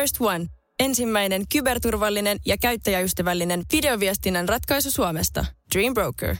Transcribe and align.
First 0.00 0.16
One. 0.20 0.46
Ensimmäinen 0.80 1.42
kyberturvallinen 1.52 2.38
ja 2.46 2.56
käyttäjäystävällinen 2.58 3.62
videoviestinnän 3.72 4.48
ratkaisu 4.48 4.90
Suomesta. 4.90 5.44
Dream 5.74 5.94
Broker. 5.94 6.36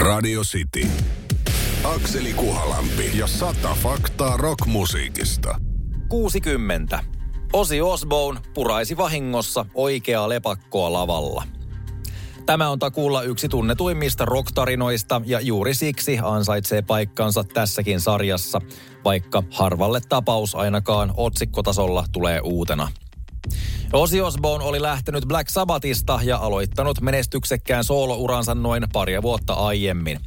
Radio 0.00 0.40
City. 0.42 0.88
Akseli 1.84 2.32
Kuhalampi 2.32 3.18
ja 3.18 3.26
sata 3.26 3.76
faktaa 3.82 4.36
rockmusiikista. 4.36 5.56
60. 6.08 7.04
Osi 7.52 7.80
Osbourne 7.80 8.40
puraisi 8.54 8.96
vahingossa 8.96 9.66
oikeaa 9.74 10.28
lepakkoa 10.28 10.92
lavalla. 10.92 11.44
Tämä 12.46 12.68
on 12.68 12.78
takuulla 12.78 13.22
yksi 13.22 13.48
tunnetuimmista 13.48 14.24
rocktarinoista 14.24 15.22
ja 15.24 15.40
juuri 15.40 15.74
siksi 15.74 16.18
ansaitsee 16.22 16.82
paikkansa 16.82 17.44
tässäkin 17.44 18.00
sarjassa, 18.00 18.60
vaikka 19.04 19.42
harvalle 19.50 20.00
tapaus 20.08 20.54
ainakaan 20.54 21.14
otsikkotasolla 21.16 22.04
tulee 22.12 22.40
uutena. 22.40 22.88
Ozzy 23.92 24.20
Osbourne 24.20 24.66
oli 24.66 24.82
lähtenyt 24.82 25.24
Black 25.28 25.48
Sabbathista 25.48 26.20
ja 26.24 26.36
aloittanut 26.36 27.00
menestyksekkään 27.00 27.84
soolouransa 27.84 28.54
noin 28.54 28.84
paria 28.92 29.22
vuotta 29.22 29.52
aiemmin. 29.52 30.18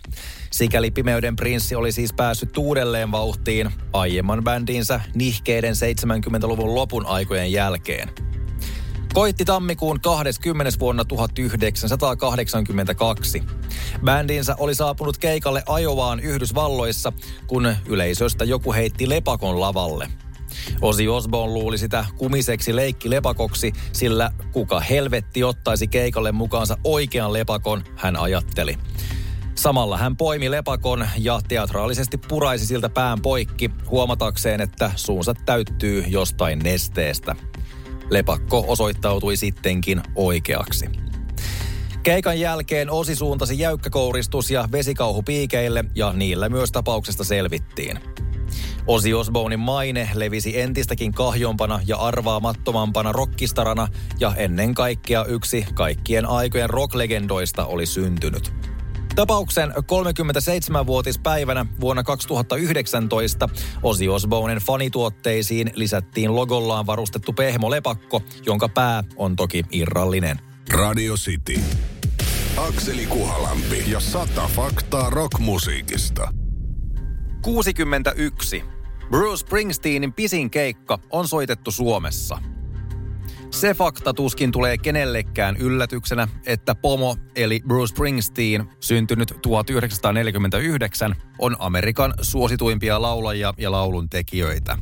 Sikäli 0.52 0.92
Pimeyden 0.92 1.36
prinssi 1.36 1.76
oli 1.76 1.92
siis 1.92 2.14
päässyt 2.14 2.58
uudelleen 2.58 3.12
vauhtiin 3.12 3.72
aiemman 3.94 4.44
bändinsä 4.44 5.02
nihkeiden 5.16 5.74
70-luvun 5.74 6.76
lopun 6.76 7.06
aikojen 7.06 7.52
jälkeen. 7.52 8.25
Koitti 9.16 9.46
tammikuun 9.46 10.02
20. 10.02 10.80
vuonna 10.80 11.06
1982. 11.06 13.44
Bändinsä 14.04 14.56
oli 14.60 14.76
saapunut 14.76 15.18
keikalle 15.18 15.64
ajovaan 15.68 16.20
Yhdysvalloissa, 16.20 17.14
kun 17.48 17.76
yleisöstä 17.86 18.46
joku 18.46 18.74
heitti 18.74 19.10
lepakon 19.10 19.60
lavalle. 19.60 20.10
Osi 20.82 21.08
Osborn 21.08 21.54
luuli 21.54 21.78
sitä 21.78 22.06
kumiseksi 22.18 22.76
leikki 22.76 23.10
lepakoksi, 23.10 23.74
sillä 23.92 24.32
kuka 24.52 24.80
helvetti 24.80 25.44
ottaisi 25.44 25.88
keikalle 25.88 26.32
mukaansa 26.32 26.78
oikean 26.84 27.34
lepakon, 27.34 27.84
hän 27.96 28.16
ajatteli. 28.16 28.78
Samalla 29.56 29.98
hän 29.98 30.18
poimi 30.18 30.52
lepakon 30.52 31.08
ja 31.18 31.40
teatraalisesti 31.48 32.18
puraisi 32.18 32.66
siltä 32.66 32.90
pään 32.90 33.22
poikki, 33.22 33.72
huomatakseen, 33.90 34.62
että 34.62 34.92
suunsa 34.96 35.34
täyttyy 35.46 36.04
jostain 36.08 36.60
nesteestä. 36.60 37.36
Lepakko 38.10 38.66
osoittautui 38.68 39.38
sittenkin 39.38 40.02
oikeaksi. 40.16 40.90
Keikan 42.04 42.40
jälkeen 42.40 42.92
Osi 42.92 43.16
suuntasi 43.16 43.60
jäykkäkouristus 43.60 44.52
ja 44.52 44.68
vesikauhu 44.72 45.24
piikeille 45.24 45.86
ja 45.96 46.14
niillä 46.14 46.50
myös 46.50 46.72
tapauksesta 46.72 47.24
selvittiin. 47.24 48.00
Osi 48.88 49.14
Osbournin 49.14 49.60
maine 49.60 50.10
levisi 50.14 50.60
entistäkin 50.60 51.12
kahjompana 51.12 51.80
ja 51.88 51.98
arvaamattomampana 51.98 53.12
rockistarana 53.12 53.88
ja 54.20 54.34
ennen 54.36 54.74
kaikkea 54.74 55.26
yksi 55.26 55.66
kaikkien 55.74 56.26
aikojen 56.26 56.70
rocklegendoista 56.70 57.66
oli 57.66 57.86
syntynyt. 57.86 58.54
Tapauksen 59.16 59.72
37-vuotispäivänä 59.72 61.66
vuonna 61.80 62.04
2019 62.04 63.50
Ozzy 63.84 64.08
Osbournen 64.08 64.58
fanituotteisiin 64.58 65.72
lisättiin 65.76 66.36
logollaan 66.36 66.86
varustettu 66.86 67.34
pehmolepakko, 67.34 68.22
jonka 68.46 68.70
pää 68.70 69.04
on 69.16 69.36
toki 69.36 69.64
irrallinen. 69.72 70.40
Radio 70.74 71.14
City. 71.14 71.60
Akseli 72.58 73.06
Kuhalampi 73.06 73.84
ja 73.88 74.00
sata 74.00 74.48
faktaa 74.48 75.10
rockmusiikista. 75.10 76.34
61. 77.42 78.64
Bruce 79.10 79.38
Springsteenin 79.38 80.14
pisin 80.14 80.50
keikka 80.50 81.00
on 81.10 81.28
soitettu 81.28 81.72
Suomessa– 81.72 82.38
se 83.56 83.74
fakta 83.74 84.14
tuskin 84.14 84.52
tulee 84.52 84.78
kenellekään 84.78 85.58
yllätyksenä, 85.58 86.28
että 86.46 86.76
Pomo 86.76 87.18
eli 87.36 87.62
Bruce 87.68 87.88
Springsteen, 87.88 88.70
syntynyt 88.80 89.34
1949, 89.42 91.16
on 91.40 91.56
Amerikan 91.60 92.14
suosituimpia 92.22 93.02
laulajia 93.02 93.54
ja 93.58 93.72
laulun 93.72 94.10
tekijöitä. 94.10 94.78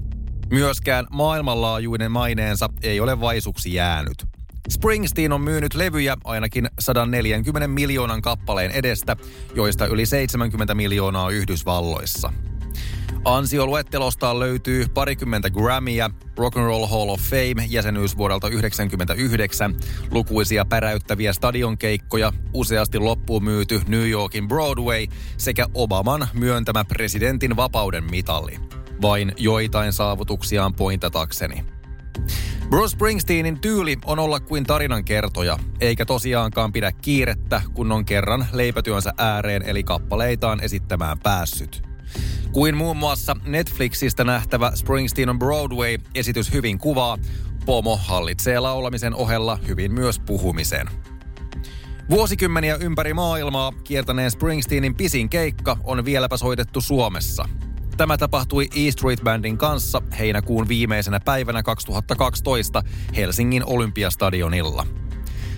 Myöskään 0.50 1.08
maailmanlaajuinen 1.12 2.12
maineensa 2.12 2.70
ei 2.84 3.00
ole 3.00 3.20
vaisuksi 3.20 3.74
jäänyt. 3.74 4.26
Springsteen 4.70 5.32
on 5.32 5.42
myynyt 5.42 5.74
levyjä 5.74 6.18
ainakin 6.24 6.68
140 6.80 7.68
miljoonan 7.68 8.22
kappaleen 8.22 8.72
edestä, 8.72 9.18
joista 9.56 9.86
yli 9.86 10.06
70 10.06 10.76
miljoonaa 10.76 11.30
Yhdysvalloissa– 11.30 12.34
Ansioluettelostaan 13.26 14.40
löytyy 14.40 14.86
parikymmentä 14.94 15.50
Grammyä, 15.50 16.10
Rock 16.38 16.58
and 16.58 16.66
Roll 16.66 16.86
Hall 16.86 17.10
of 17.10 17.22
Fame 17.22 17.66
jäsenyys 17.70 18.18
vuodelta 18.18 18.48
1999, 18.48 19.76
lukuisia 20.12 20.66
päräyttäviä 20.66 21.34
stadionkeikkoja, 21.34 22.34
useasti 22.54 23.00
loppuun 23.00 23.44
myyty 23.44 23.82
New 23.88 24.10
Yorkin 24.10 24.48
Broadway 24.48 25.08
sekä 25.38 25.66
Obaman 25.74 26.28
myöntämä 26.34 26.86
presidentin 26.86 27.56
vapauden 27.56 28.04
mitalli. 28.04 28.60
Vain 29.02 29.34
joitain 29.38 29.94
saavutuksiaan 29.94 30.74
pointatakseni. 30.74 31.66
Bruce 32.70 32.92
Springsteenin 32.92 33.62
tyyli 33.62 33.98
on 34.06 34.20
olla 34.20 34.40
kuin 34.40 34.64
tarinan 34.64 35.06
kertoja, 35.06 35.60
eikä 35.82 36.06
tosiaankaan 36.06 36.72
pidä 36.72 36.92
kiirettä, 36.92 37.62
kun 37.74 37.92
on 37.92 38.06
kerran 38.06 38.48
leipätyönsä 38.54 39.14
ääreen 39.18 39.62
eli 39.62 39.84
kappaleitaan 39.84 40.64
esittämään 40.64 41.20
päässyt. 41.20 41.93
Kuin 42.54 42.78
muun 42.78 42.98
muassa 42.98 43.36
Netflixistä 43.46 44.24
nähtävä 44.24 44.72
Springsteen 44.76 45.30
on 45.30 45.40
Broadway-esitys 45.40 46.54
hyvin 46.54 46.78
kuvaa, 46.78 47.18
Pomo 47.66 47.98
hallitsee 47.98 48.60
laulamisen 48.60 49.16
ohella 49.16 49.60
hyvin 49.68 49.94
myös 49.94 50.20
puhumisen. 50.20 50.88
Vuosikymmeniä 52.10 52.76
ympäri 52.76 53.14
maailmaa 53.14 53.72
kiertäneen 53.84 54.32
Springsteenin 54.32 54.96
pisin 54.96 55.30
keikka 55.30 55.78
on 55.84 56.06
vieläpä 56.06 56.38
soitettu 56.38 56.82
Suomessa. 56.82 57.50
Tämä 57.98 58.18
tapahtui 58.18 58.68
E 58.76 58.92
Street 58.92 59.22
Bandin 59.24 59.58
kanssa 59.58 60.02
heinäkuun 60.20 60.68
viimeisenä 60.68 61.20
päivänä 61.20 61.64
2012 61.64 62.84
Helsingin 63.16 63.66
Olympiastadionilla. 63.66 64.88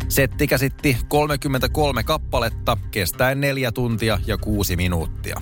Setti 0.09 0.47
käsitti 0.47 0.97
33 1.07 2.03
kappaletta 2.03 2.77
kestäen 2.91 3.41
4 3.41 3.71
tuntia 3.71 4.19
ja 4.27 4.37
6 4.37 4.75
minuuttia. 4.75 5.41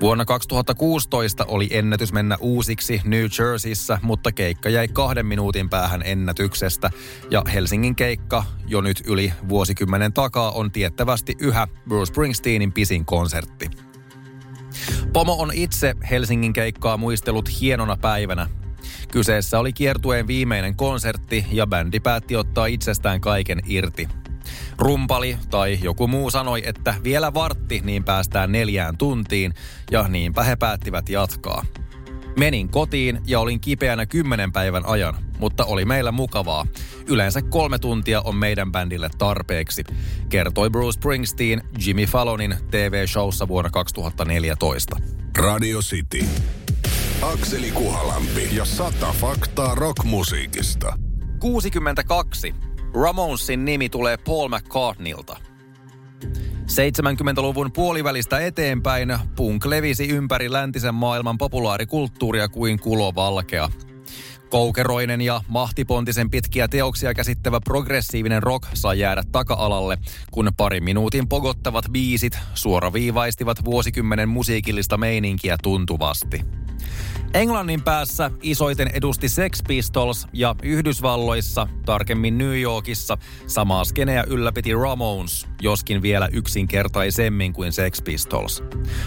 Vuonna 0.00 0.24
2016 0.24 1.44
oli 1.44 1.68
ennätys 1.70 2.12
mennä 2.12 2.36
uusiksi 2.40 3.00
New 3.04 3.26
Jerseyssä, 3.38 3.98
mutta 4.02 4.32
keikka 4.32 4.68
jäi 4.68 4.88
kahden 4.88 5.26
minuutin 5.26 5.70
päähän 5.70 6.02
ennätyksestä. 6.04 6.90
Ja 7.30 7.42
Helsingin 7.54 7.96
keikka 7.96 8.44
jo 8.66 8.80
nyt 8.80 9.02
yli 9.06 9.32
vuosikymmenen 9.48 10.12
takaa 10.12 10.50
on 10.50 10.72
tiettävästi 10.72 11.34
yhä 11.40 11.68
Bruce 11.88 12.06
Springsteenin 12.12 12.72
pisin 12.72 13.04
konsertti. 13.04 13.70
Pomo 15.12 15.36
on 15.38 15.50
itse 15.54 15.94
Helsingin 16.10 16.52
keikkaa 16.52 16.96
muistellut 16.96 17.60
hienona 17.60 17.96
päivänä. 17.96 18.46
Kyseessä 19.12 19.58
oli 19.58 19.72
kiertueen 19.72 20.26
viimeinen 20.26 20.76
konsertti 20.76 21.46
ja 21.52 21.66
bändi 21.66 22.00
päätti 22.00 22.36
ottaa 22.36 22.66
itsestään 22.66 23.20
kaiken 23.20 23.60
irti. 23.66 24.08
Rumpali 24.78 25.38
tai 25.50 25.78
joku 25.82 26.08
muu 26.08 26.30
sanoi, 26.30 26.62
että 26.64 26.94
vielä 27.04 27.34
vartti, 27.34 27.82
niin 27.84 28.04
päästään 28.04 28.52
neljään 28.52 28.98
tuntiin, 28.98 29.54
ja 29.90 30.08
niinpä 30.08 30.42
he 30.42 30.56
päättivät 30.56 31.08
jatkaa. 31.08 31.64
Menin 32.38 32.68
kotiin 32.68 33.20
ja 33.26 33.40
olin 33.40 33.60
kipeänä 33.60 34.06
kymmenen 34.06 34.52
päivän 34.52 34.86
ajan, 34.86 35.14
mutta 35.38 35.64
oli 35.64 35.84
meillä 35.84 36.12
mukavaa. 36.12 36.66
Yleensä 37.06 37.42
kolme 37.42 37.78
tuntia 37.78 38.20
on 38.20 38.36
meidän 38.36 38.72
bändille 38.72 39.10
tarpeeksi, 39.18 39.84
kertoi 40.28 40.70
Bruce 40.70 40.92
Springsteen 40.92 41.62
Jimmy 41.86 42.06
Fallonin 42.06 42.56
TV-showssa 42.70 43.48
vuonna 43.48 43.70
2014. 43.70 44.96
Radio 45.38 45.78
City. 45.78 46.24
Akseli 47.22 47.70
Kuhalampi 47.70 48.48
ja 48.52 48.64
sata 48.64 49.12
faktaa 49.12 49.74
rockmusiikista. 49.74 50.98
62. 51.38 52.54
Ramonsin 53.02 53.64
nimi 53.64 53.88
tulee 53.88 54.16
Paul 54.16 54.48
McCartneylta. 54.48 55.36
70-luvun 56.62 57.72
puolivälistä 57.72 58.38
eteenpäin 58.38 59.18
punk 59.36 59.66
levisi 59.66 60.08
ympäri 60.08 60.52
läntisen 60.52 60.94
maailman 60.94 61.38
populaarikulttuuria 61.38 62.48
kuin 62.48 62.80
kulovalkea. 62.80 63.68
Koukeroinen 64.50 65.20
ja 65.20 65.40
mahtipontisen 65.48 66.30
pitkiä 66.30 66.68
teoksia 66.68 67.14
käsittävä 67.14 67.60
progressiivinen 67.64 68.42
rock 68.42 68.68
sai 68.74 68.98
jäädä 68.98 69.22
taka-alalle, 69.32 69.98
kun 70.30 70.50
pari 70.56 70.80
minuutin 70.80 71.28
pogottavat 71.28 71.84
biisit 71.92 72.38
suoraviivaistivat 72.54 73.64
vuosikymmenen 73.64 74.28
musiikillista 74.28 74.96
meininkiä 74.96 75.56
tuntuvasti. 75.62 76.40
Englannin 77.36 77.82
päässä 77.82 78.30
isoiten 78.42 78.90
edusti 78.94 79.28
Sex 79.28 79.60
Pistols 79.68 80.26
ja 80.32 80.54
Yhdysvalloissa, 80.62 81.68
tarkemmin 81.86 82.38
New 82.38 82.60
Yorkissa, 82.60 83.18
samaa 83.46 83.84
skeneä 83.84 84.24
ylläpiti 84.28 84.74
Ramones, 84.74 85.46
joskin 85.62 86.02
vielä 86.02 86.28
yksinkertaisemmin 86.32 87.52
kuin 87.52 87.72
Sex 87.72 88.04
Pistols. 88.04 88.62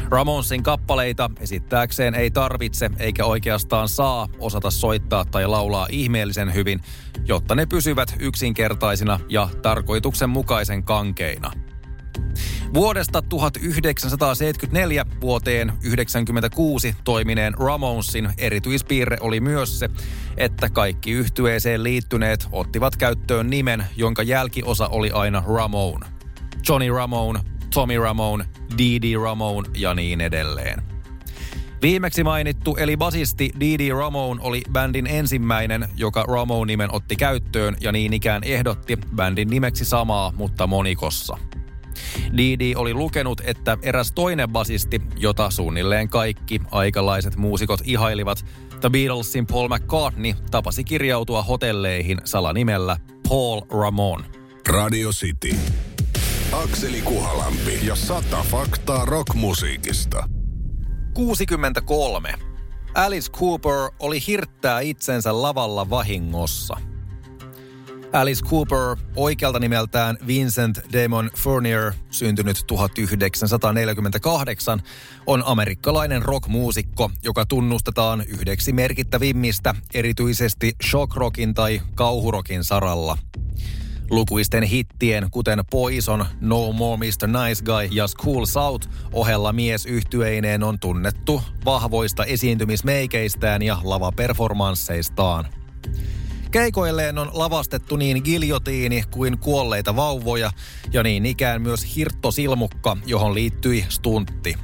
Ramonesin 0.10 0.64
kappaleita 0.64 1.30
esittääkseen 1.40 2.16
ei 2.16 2.32
tarvitse 2.32 2.90
eikä 3.00 3.26
oikeastaan 3.26 3.90
saa 3.90 4.28
osata 4.40 4.72
soittaa 4.72 5.26
tai 5.26 5.48
laulaa 5.48 5.88
ihmeellisen 5.90 6.54
hyvin, 6.54 6.82
jotta 7.26 7.56
ne 7.56 7.66
pysyvät 7.66 8.16
yksinkertaisina 8.20 9.20
ja 9.30 9.50
tarkoituksenmukaisen 9.62 10.84
kankeina– 10.84 11.52
Vuodesta 12.74 13.22
1974 13.22 15.06
vuoteen 15.22 15.68
1996 15.68 16.96
toimineen 17.04 17.54
Ramonesin 17.54 18.30
erityispiirre 18.38 19.18
oli 19.20 19.40
myös 19.40 19.80
se, 19.80 19.90
että 20.38 20.70
kaikki 20.70 21.12
yhtyeeseen 21.12 21.84
liittyneet 21.84 22.48
ottivat 22.52 22.96
käyttöön 22.96 23.50
nimen, 23.50 23.86
jonka 23.96 24.24
jälkiosa 24.24 24.88
oli 24.88 25.12
aina 25.12 25.44
Ramone. 25.48 26.06
Johnny 26.70 26.92
Ramone, 26.92 27.40
Tommy 27.74 27.98
Ramone, 27.98 28.46
Dee 28.78 29.18
Ramone 29.24 29.70
ja 29.78 29.94
niin 29.94 30.22
edelleen. 30.22 30.84
Viimeksi 31.82 32.24
mainittu 32.24 32.76
eli 32.76 32.98
basisti 32.98 33.52
Dee 33.60 33.94
Ramone 33.94 34.42
oli 34.44 34.62
bändin 34.72 35.08
ensimmäinen, 35.08 35.90
joka 35.96 36.24
Ramone-nimen 36.24 36.94
otti 36.96 37.16
käyttöön 37.16 37.76
ja 37.82 37.92
niin 37.92 38.14
ikään 38.14 38.44
ehdotti 38.44 38.98
bändin 39.16 39.50
nimeksi 39.50 39.86
samaa, 39.86 40.34
mutta 40.36 40.68
monikossa– 40.68 41.38
Didi 42.38 42.76
oli 42.76 42.94
lukenut, 42.94 43.42
että 43.46 43.78
eräs 43.82 44.12
toinen 44.12 44.50
basisti, 44.50 45.02
jota 45.18 45.50
suunnilleen 45.50 46.10
kaikki 46.10 46.62
aikalaiset 46.72 47.36
muusikot 47.36 47.80
ihailivat, 47.84 48.46
The 48.82 48.90
Beatlesin 48.90 49.46
Paul 49.48 49.68
McCartney 49.68 50.34
tapasi 50.52 50.84
kirjautua 50.84 51.44
hotelleihin 51.44 52.18
salanimellä 52.24 52.98
Paul 53.30 53.62
Ramon. 53.82 54.26
Radio 54.68 55.10
City. 55.10 55.56
Akseli 56.52 57.02
Kuhalampi 57.02 57.80
ja 57.84 57.96
sata 57.96 58.44
faktaa 58.44 59.06
rockmusiikista. 59.06 60.30
63. 61.14 62.34
Alice 62.96 63.32
Cooper 63.32 63.92
oli 64.00 64.20
hirttää 64.28 64.80
itsensä 64.80 65.42
lavalla 65.42 65.90
vahingossa– 65.90 66.78
Alice 68.14 68.46
Cooper, 68.46 68.98
oikealta 69.16 69.60
nimeltään 69.60 70.18
Vincent 70.28 70.80
Damon 70.94 71.32
Furnier, 71.36 71.94
syntynyt 72.10 72.64
1948, 72.68 74.82
on 75.26 75.44
amerikkalainen 75.46 76.22
rockmuusikko, 76.22 77.12
joka 77.24 77.46
tunnustetaan 77.46 78.24
yhdeksi 78.28 78.74
merkittävimmistä, 78.74 79.76
erityisesti 79.94 80.76
shockrockin 80.90 81.54
tai 81.54 81.82
kauhurokin 81.96 82.64
saralla. 82.64 83.18
Lukuisten 84.10 84.64
hittien, 84.64 85.28
kuten 85.32 85.60
Poison, 85.72 86.26
No 86.42 86.72
More 86.72 86.98
Mr. 86.98 87.28
Nice 87.28 87.64
Guy 87.64 87.88
ja 87.92 88.08
School 88.08 88.46
South 88.46 88.90
ohella 89.14 89.54
mies 89.54 89.86
yhtyeineen 89.86 90.64
on 90.64 90.80
tunnettu 90.80 91.42
vahvoista 91.66 92.26
esiintymismeikeistään 92.26 93.62
ja 93.62 93.78
lavaperformansseistaan. 93.84 95.59
Keikoilleen 96.52 97.18
on 97.18 97.30
lavastettu 97.34 97.96
niin 97.96 98.22
giljotiini 98.24 99.04
kuin 99.12 99.40
kuolleita 99.40 99.96
vauvoja 99.96 100.52
ja 100.92 101.04
niin 101.04 101.26
ikään 101.26 101.62
myös 101.62 101.96
hirttosilmukka, 101.96 102.98
johon 103.06 103.34
liittyi 103.34 103.86
stuntti. 103.90 104.56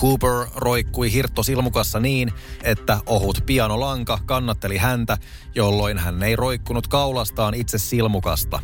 Cooper 0.00 0.46
roikkui 0.54 1.12
hirttosilmukassa 1.12 2.00
niin, 2.00 2.32
että 2.62 2.98
ohut 3.06 3.42
pianolanka 3.46 4.18
kannatteli 4.26 4.76
häntä, 4.76 5.18
jolloin 5.54 5.98
hän 5.98 6.22
ei 6.22 6.36
roikkunut 6.36 6.86
kaulastaan 6.86 7.54
itse 7.54 7.78
silmukasta. 7.78 8.60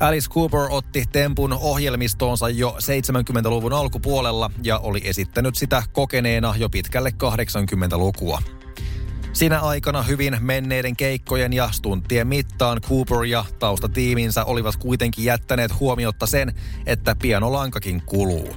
Alice 0.00 0.30
Cooper 0.30 0.66
otti 0.70 1.04
tempun 1.12 1.52
ohjelmistoonsa 1.52 2.48
jo 2.48 2.76
70-luvun 2.78 3.72
alkupuolella 3.72 4.50
ja 4.62 4.78
oli 4.78 5.00
esittänyt 5.04 5.54
sitä 5.54 5.82
kokeneena 5.92 6.54
jo 6.58 6.68
pitkälle 6.68 7.12
80-lukua. 7.24 8.42
Sinä 9.32 9.60
aikana 9.60 10.02
hyvin 10.02 10.36
menneiden 10.40 10.96
keikkojen 10.96 11.52
ja 11.52 11.68
stuntien 11.72 12.26
mittaan 12.26 12.80
Cooper 12.80 13.24
ja 13.24 13.44
taustatiiminsä 13.58 14.44
olivat 14.44 14.76
kuitenkin 14.76 15.24
jättäneet 15.24 15.80
huomiotta 15.80 16.26
sen, 16.26 16.54
että 16.86 17.16
pianolankakin 17.22 18.02
kuluu. 18.06 18.56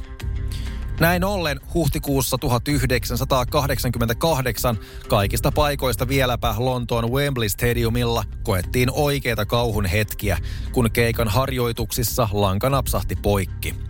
Näin 1.00 1.24
ollen 1.24 1.60
huhtikuussa 1.74 2.38
1988 2.38 4.78
kaikista 5.08 5.52
paikoista 5.52 6.08
vieläpä 6.08 6.56
Lontoon 6.58 7.12
Wembley 7.12 7.50
Stadiumilla 7.50 8.24
koettiin 8.44 8.90
oikeita 8.92 9.46
kauhun 9.46 9.86
hetkiä, 9.86 10.38
kun 10.72 10.92
keikan 10.92 11.28
harjoituksissa 11.28 12.30
lanka 12.32 12.70
napsahti 12.70 13.16
poikki. 13.16 13.85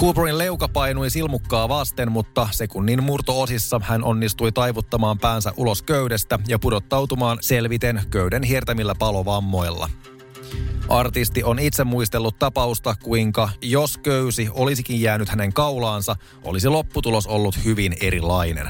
Cooperin 0.00 0.38
leuka 0.38 0.68
painui 0.68 1.10
silmukkaa 1.10 1.68
vasten, 1.68 2.12
mutta 2.12 2.48
sekunnin 2.50 3.02
murtoosissa 3.02 3.80
hän 3.84 4.04
onnistui 4.04 4.52
taivuttamaan 4.52 5.18
päänsä 5.18 5.52
ulos 5.56 5.82
köydestä 5.82 6.38
ja 6.48 6.58
pudottautumaan 6.58 7.38
selviten 7.40 8.02
köyden 8.10 8.42
hiertämillä 8.42 8.94
palovammoilla. 8.98 9.90
Artisti 10.88 11.44
on 11.44 11.58
itse 11.58 11.84
muistellut 11.84 12.38
tapausta, 12.38 12.94
kuinka 13.02 13.48
jos 13.62 13.98
köysi 13.98 14.48
olisikin 14.52 15.00
jäänyt 15.00 15.28
hänen 15.28 15.52
kaulaansa, 15.52 16.16
olisi 16.44 16.68
lopputulos 16.68 17.26
ollut 17.26 17.64
hyvin 17.64 17.96
erilainen. 18.00 18.68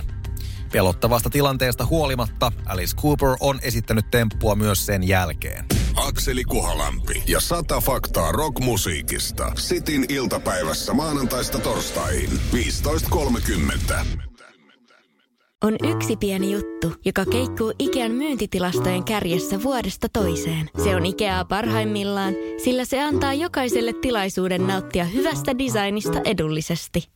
Pelottavasta 0.72 1.30
tilanteesta 1.30 1.86
huolimatta 1.86 2.52
Alice 2.66 2.96
Cooper 2.96 3.36
on 3.40 3.58
esittänyt 3.62 4.10
temppua 4.10 4.54
myös 4.54 4.86
sen 4.86 5.08
jälkeen. 5.08 5.64
Akseli 5.96 6.44
Kuhalampi 6.44 7.22
ja 7.26 7.40
sata 7.40 7.80
faktaa 7.80 8.32
rockmusiikista. 8.32 9.52
Sitin 9.58 10.06
iltapäivässä 10.08 10.94
maanantaista 10.94 11.58
torstaihin 11.58 12.30
15.30. 12.30 13.94
On 15.64 15.76
yksi 15.96 16.16
pieni 16.16 16.52
juttu, 16.52 16.92
joka 17.04 17.24
keikkuu 17.24 17.72
Ikean 17.78 18.12
myyntitilastojen 18.12 19.04
kärjessä 19.04 19.62
vuodesta 19.62 20.08
toiseen. 20.12 20.70
Se 20.84 20.96
on 20.96 21.06
Ikeaa 21.06 21.44
parhaimmillaan, 21.44 22.34
sillä 22.64 22.84
se 22.84 23.02
antaa 23.02 23.34
jokaiselle 23.34 23.92
tilaisuuden 23.92 24.66
nauttia 24.66 25.04
hyvästä 25.04 25.58
designista 25.58 26.20
edullisesti. 26.24 27.15